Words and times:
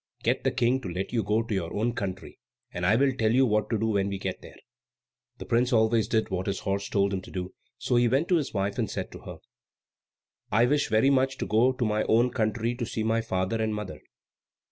Get 0.23 0.43
the 0.43 0.49
King 0.49 0.81
to 0.81 0.89
let 0.89 1.13
you 1.13 1.21
go 1.21 1.43
to 1.43 1.53
your 1.53 1.71
own 1.75 1.93
country, 1.93 2.39
and 2.71 2.87
I 2.87 2.95
will 2.95 3.13
tell 3.13 3.31
you 3.31 3.45
what 3.45 3.69
to 3.69 3.77
do 3.77 3.85
when 3.89 4.07
we 4.07 4.17
get 4.17 4.41
there." 4.41 4.55
The 5.37 5.45
prince 5.45 5.71
always 5.71 6.07
did 6.07 6.31
what 6.31 6.47
his 6.47 6.61
horse 6.61 6.89
told 6.89 7.13
him 7.13 7.21
to 7.21 7.29
do; 7.29 7.53
so 7.77 7.97
he 7.97 8.07
went 8.07 8.27
to 8.29 8.37
his 8.37 8.51
wife 8.51 8.79
and 8.79 8.89
said 8.89 9.11
to 9.11 9.19
her, 9.19 9.37
"I 10.51 10.65
wish 10.65 10.89
very 10.89 11.11
much 11.11 11.37
to 11.37 11.45
go 11.45 11.71
to 11.73 11.85
my 11.85 12.01
own 12.05 12.31
country 12.31 12.73
to 12.77 12.85
see 12.87 13.03
my 13.03 13.21
father 13.21 13.61
and 13.61 13.75
mother." 13.75 14.01